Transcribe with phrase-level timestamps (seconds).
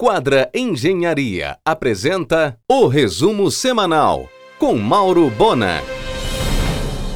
[0.00, 5.82] Quadra Engenharia apresenta o resumo semanal com Mauro Bona.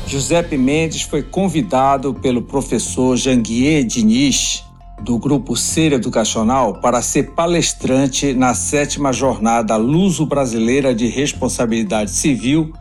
[0.05, 4.65] Giuseppe Mendes foi convidado pelo professor Janguier Diniz,
[5.01, 12.73] do Grupo Ser Educacional, para ser palestrante na sétima jornada Luso-Brasileira de Responsabilidade Civil,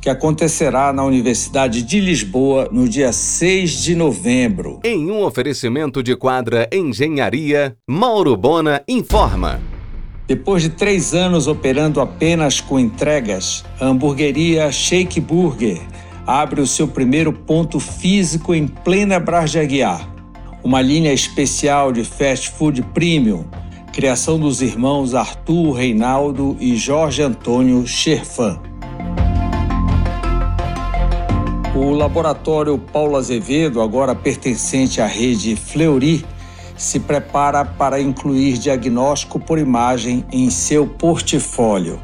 [0.00, 4.80] que acontecerá na Universidade de Lisboa no dia 6 de novembro.
[4.82, 9.60] Em um oferecimento de quadra Engenharia, Mauro Bona informa.
[10.26, 15.80] Depois de três anos operando apenas com entregas, a hamburgueria Shake Burger
[16.26, 20.08] abre o seu primeiro ponto físico em plena Brás de Aguiar.
[20.62, 23.44] Uma linha especial de fast food premium,
[23.92, 28.69] criação dos irmãos Arthur Reinaldo e Jorge Antônio Scherfan.
[31.82, 36.26] O laboratório Paulo Azevedo, agora pertencente à rede Fleury,
[36.76, 41.98] se prepara para incluir diagnóstico por imagem em seu portfólio.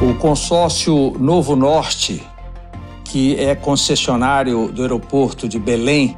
[0.00, 2.22] O consórcio Novo Norte,
[3.02, 6.16] que é concessionário do aeroporto de Belém,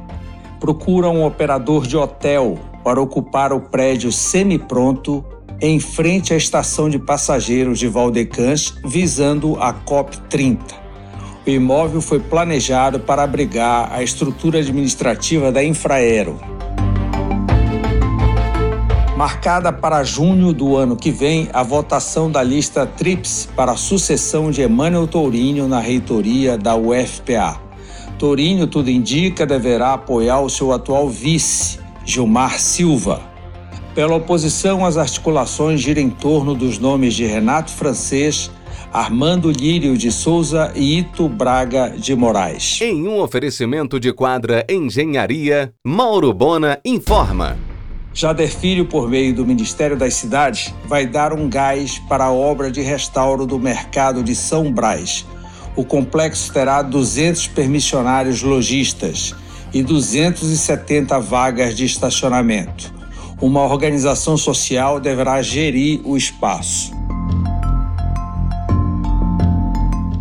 [0.59, 5.25] procura um operador de hotel para ocupar o prédio semi-pronto
[5.63, 10.59] em frente à estação de passageiros de Valdecans, visando a COP30.
[11.47, 16.37] O imóvel foi planejado para abrigar a estrutura administrativa da Infraero.
[19.15, 24.51] Marcada para junho do ano que vem a votação da lista TRIPS para a sucessão
[24.51, 27.57] de Emmanuel Tourinho na reitoria da UFPA.
[28.19, 33.32] Tourinho, tudo indica, deverá apoiar o seu atual vice, Gilmar Silva.
[33.95, 38.49] Pela oposição, as articulações giram em torno dos nomes de Renato Francês,
[38.91, 42.79] Armando Lírio de Souza e Ito Braga de Moraes.
[42.81, 47.55] Em um oferecimento de quadra Engenharia, Mauro Bona informa.
[48.15, 52.71] Jader Filho, por meio do Ministério das Cidades, vai dar um gás para a obra
[52.71, 55.23] de restauro do mercado de São Brás.
[55.75, 59.35] O complexo terá 200 permissionários lojistas
[59.71, 63.02] e 270 vagas de estacionamento
[63.43, 66.93] uma organização social deverá gerir o espaço.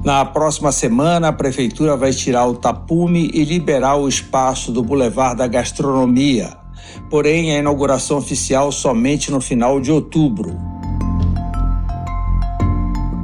[0.05, 5.37] Na próxima semana, a Prefeitura vai tirar o tapume e liberar o espaço do Boulevard
[5.37, 6.57] da Gastronomia,
[7.09, 10.59] porém a inauguração oficial somente no final de outubro.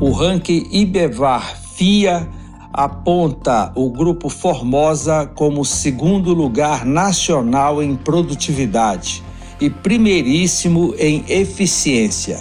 [0.01, 2.29] O ranking Ibevar FIA
[2.73, 9.27] aponta o Grupo Formosa como segundo lugar nacional em produtividade
[9.61, 12.39] e primeiríssimo em eficiência.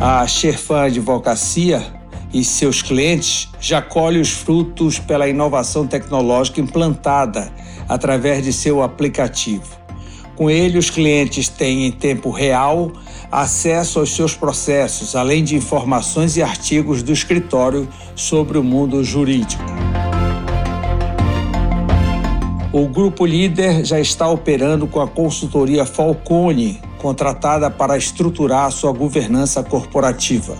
[0.00, 1.84] A Sherfan Advocacia
[2.32, 7.52] e seus clientes já colhem os frutos pela inovação tecnológica implantada
[7.88, 9.78] através de seu aplicativo.
[10.36, 12.92] Com ele, os clientes têm em tempo real
[13.30, 19.89] acesso aos seus processos, além de informações e artigos do escritório sobre o mundo jurídico.
[22.72, 29.60] O grupo líder já está operando com a consultoria Falcone, contratada para estruturar sua governança
[29.60, 30.56] corporativa.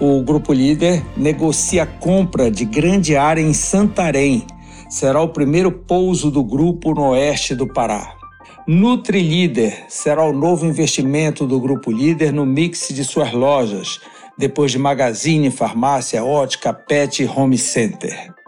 [0.00, 4.46] O grupo líder negocia a compra de grande área em Santarém.
[4.88, 8.14] Será o primeiro pouso do grupo no oeste do Pará.
[8.66, 14.00] Nutri Líder será o novo investimento do grupo líder no mix de suas lojas,
[14.38, 18.40] depois de Magazine, farmácia, ótica, pet e home center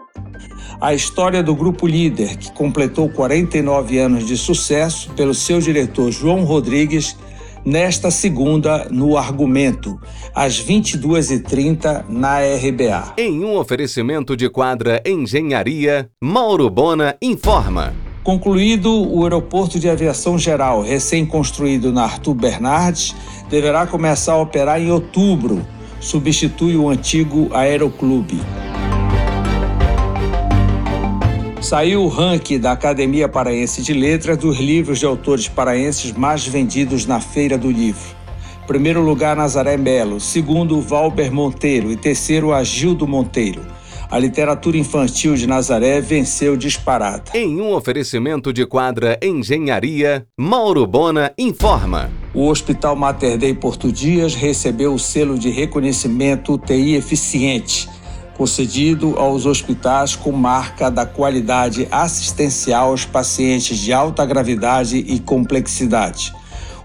[0.79, 6.43] a história do Grupo Líder, que completou 49 anos de sucesso, pelo seu diretor João
[6.43, 7.15] Rodrigues,
[7.65, 9.99] nesta segunda no Argumento,
[10.35, 13.13] às 22h30 na RBA.
[13.17, 17.93] Em um oferecimento de quadra Engenharia, Mauro Bona informa.
[18.23, 23.13] Concluído o aeroporto de aviação geral, recém-construído na Arthur Bernardes,
[23.49, 25.65] deverá começar a operar em outubro.
[25.99, 28.39] Substitui o antigo Aeroclube.
[31.63, 37.05] Saiu o ranking da Academia Paraense de Letras dos livros de autores paraenses mais vendidos
[37.05, 38.03] na Feira do Livro.
[38.67, 40.19] Primeiro lugar, Nazaré Melo.
[40.19, 41.89] Segundo, Valber Monteiro.
[41.89, 43.61] E terceiro, Agildo Monteiro.
[44.11, 47.31] A literatura infantil de Nazaré venceu disparada.
[47.33, 52.11] Em um oferecimento de quadra Engenharia, Mauro Bona informa.
[52.33, 57.87] O Hospital Mater Dei Porto Dias recebeu o selo de reconhecimento UTI eficiente
[58.43, 66.33] concedido aos hospitais com marca da qualidade assistencial aos pacientes de alta gravidade e complexidade.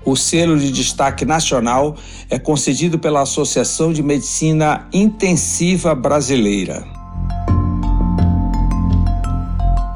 [0.04, 1.96] O selo de destaque nacional
[2.30, 6.86] é concedido pela Associação de Medicina Intensiva Brasileira.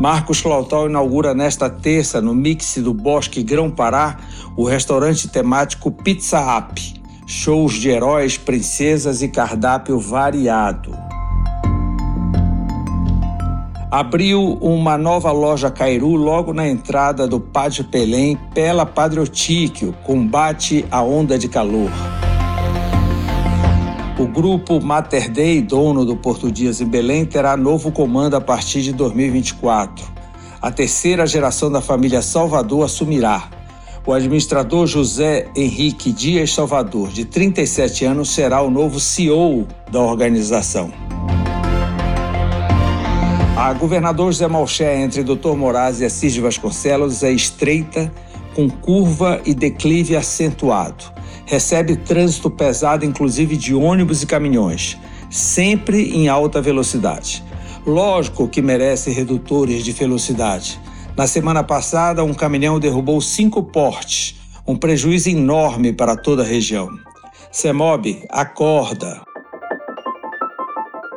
[0.01, 4.19] Marcos Clautal inaugura nesta terça, no mix do Bosque Grão-Pará,
[4.57, 7.01] o restaurante temático Pizza Up.
[7.25, 11.12] Shows de heróis, princesas e cardápio variado.
[13.93, 21.03] Abriu uma nova loja Cairu logo na entrada do Pátio Pelém, pela Padrotíquio, combate à
[21.03, 21.91] onda de calor.
[24.19, 28.81] O grupo Mater Dei, dono do Porto Dias em Belém, terá novo comando a partir
[28.81, 30.07] de 2024.
[30.63, 33.51] A terceira geração da família Salvador assumirá.
[34.07, 40.91] O administrador José Henrique Dias Salvador, de 37 anos, será o novo CEO da organização.
[43.63, 45.55] A governador José Malché entre Dr.
[45.55, 48.13] Moraes e Assis de Vasconcelos é estreita,
[48.57, 51.05] com curva e declive acentuado.
[51.47, 54.99] Recebe trânsito pesado, inclusive de ônibus e caminhões,
[55.31, 57.45] sempre em alta velocidade.
[57.87, 60.81] Lógico que merece redutores de velocidade.
[61.17, 64.35] Na semana passada, um caminhão derrubou cinco portes,
[64.67, 66.89] um prejuízo enorme para toda a região.
[67.53, 69.23] CEMOB, acorda!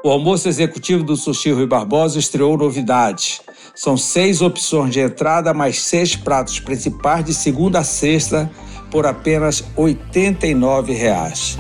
[0.06, 3.42] O almoço executivo do Sushi Rui Barbosa estreou novidades.
[3.74, 8.48] São seis opções de entrada, mais seis pratos principais de segunda a sexta
[8.92, 11.58] por apenas 89 reais.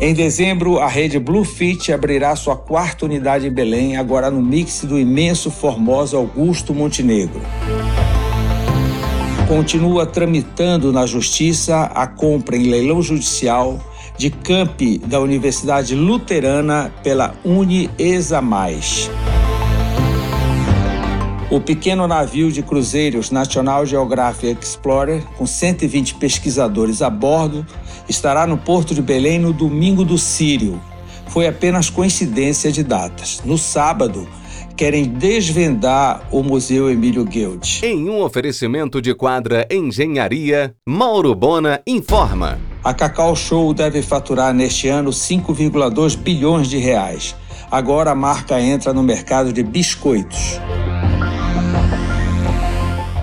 [0.00, 4.96] Em dezembro, a rede Bluefit abrirá sua quarta unidade em Belém, agora no mix do
[4.96, 7.42] imenso Formosa Augusto Montenegro.
[9.48, 13.80] Continua tramitando na Justiça a compra em leilão judicial
[14.18, 18.42] de campi da Universidade Luterana pela Uniesa.
[21.48, 27.64] O pequeno navio de cruzeiros National Geographic Explorer, com 120 pesquisadores a bordo,
[28.08, 30.80] estará no Porto de Belém no domingo do Sírio.
[31.28, 33.40] Foi apenas coincidência de datas.
[33.44, 34.28] No sábado,
[34.78, 37.80] querem desvendar o Museu Emílio Guild.
[37.84, 42.60] Em um oferecimento de quadra Engenharia, Mauro Bona informa.
[42.84, 47.34] A Cacau Show deve faturar neste ano 5,2 bilhões de reais.
[47.68, 50.60] Agora a marca entra no mercado de biscoitos.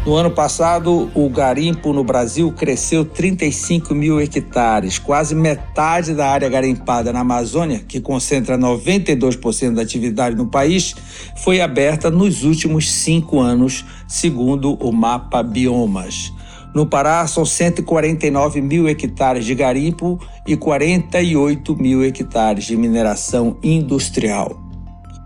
[0.06, 6.48] No ano passado, o garimpo no Brasil cresceu 35 mil hectares, quase metade da área
[6.48, 10.94] garimpada na Amazônia, que concentra 92% da atividade no país,
[11.38, 16.32] foi aberta nos últimos cinco anos, segundo o mapa Biomas.
[16.76, 24.65] No Pará, são 149 mil hectares de garimpo e 48 mil hectares de mineração industrial.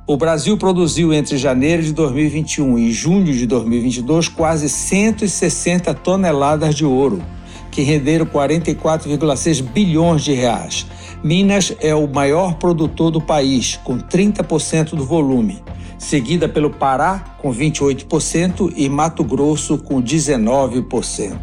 [0.09, 6.83] O Brasil produziu entre janeiro de 2021 e junho de 2022 quase 160 toneladas de
[6.83, 7.21] ouro,
[7.69, 10.88] que renderam 44,6 bilhões de reais.
[11.23, 15.61] Minas é o maior produtor do país, com 30% do volume,
[16.00, 21.38] seguida pelo Pará, com 28%, e Mato Grosso, com 19%.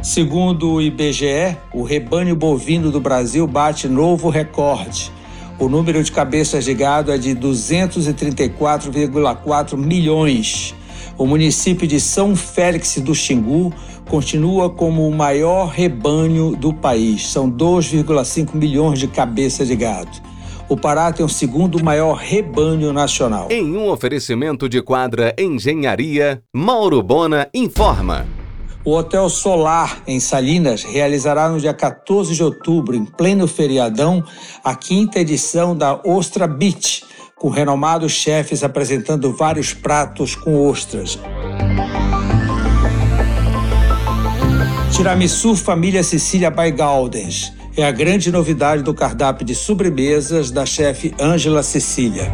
[0.00, 5.18] Segundo o IBGE, o rebanho bovino do Brasil bate novo recorde
[5.60, 10.74] o número de cabeças de gado é de 234,4 milhões.
[11.18, 13.70] O município de São Félix do Xingu
[14.08, 17.28] continua como o maior rebanho do país.
[17.28, 20.30] São 2,5 milhões de cabeças de gado.
[20.66, 23.48] O Pará tem o segundo maior rebanho nacional.
[23.50, 28.39] Em um oferecimento de quadra Engenharia, Mauro Bona informa.
[28.82, 34.24] O Hotel Solar, em Salinas, realizará no dia 14 de outubro, em pleno feriadão,
[34.64, 37.04] a quinta edição da Ostra Beach,
[37.36, 41.18] com renomados chefes apresentando vários pratos com ostras.
[44.96, 51.14] Tiramisu Família Cecília by Galdens é a grande novidade do cardápio de sobremesas da chefe
[51.20, 52.32] Ângela Cecília.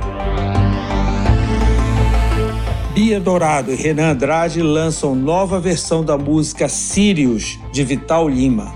[3.07, 8.75] Bia Dourado e Renan Andrade lançam nova versão da música Sirius, de Vital Lima.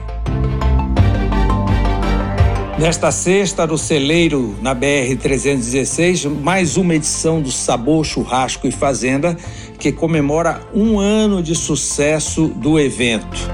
[2.78, 9.36] Nesta sexta, no Celeiro, na BR-316, mais uma edição do Sabor Churrasco e Fazenda,
[9.80, 13.50] que comemora um ano de sucesso do evento.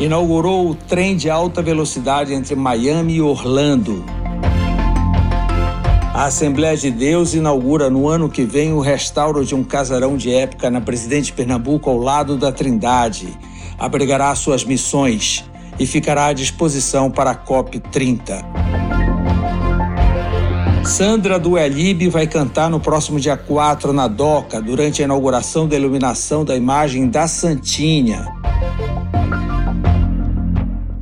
[0.00, 4.02] Inaugurou o trem de alta velocidade entre Miami e Orlando,
[6.20, 10.30] a Assembleia de Deus inaugura no ano que vem o restauro de um casarão de
[10.30, 13.26] época na Presidente Pernambuco ao lado da Trindade.
[13.78, 15.42] Abrigará suas missões
[15.78, 18.44] e ficará à disposição para a COP 30.
[20.84, 25.74] Sandra do Elibe vai cantar no próximo dia 4 na DOCA, durante a inauguração da
[25.74, 28.28] iluminação da imagem da Santinha.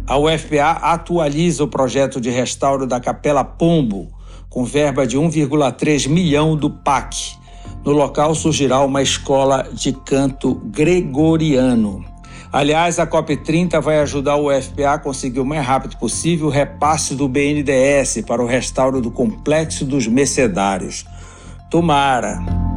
[0.07, 4.17] A UFPA atualiza o projeto de restauro da Capela Pombo,
[4.49, 7.37] com verba de 1,3 milhão do PAC.
[7.85, 12.05] No local surgirá uma escola de canto gregoriano.
[12.51, 17.15] Aliás, a COP30 vai ajudar o UFPA a conseguir o mais rápido possível o repasse
[17.15, 21.05] do BNDES para o restauro do Complexo dos Mercedários.
[21.71, 22.68] Tomara!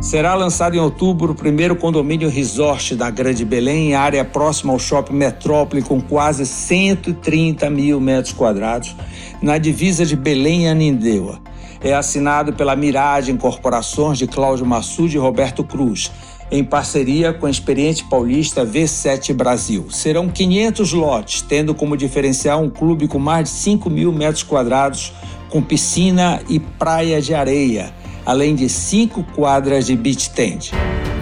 [0.00, 4.78] Será lançado em outubro o primeiro condomínio resort da Grande Belém, em área próxima ao
[4.78, 8.96] Shopping Metrópole, com quase 130 mil metros quadrados,
[9.42, 11.38] na divisa de Belém e Anindeua.
[11.82, 16.10] É assinado pela Mirage Incorporações de Cláudio Massude e Roberto Cruz,
[16.50, 19.90] em parceria com a experiente paulista V7 Brasil.
[19.90, 25.12] Serão 500 lotes, tendo como diferencial um clube com mais de 5 mil metros quadrados,
[25.50, 30.70] com piscina e praia de areia além de cinco quadras de beach tent.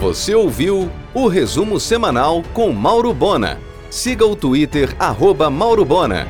[0.01, 3.59] Você ouviu o resumo semanal com Mauro Bona.
[3.91, 6.27] Siga o Twitter, arroba Mauro Bona.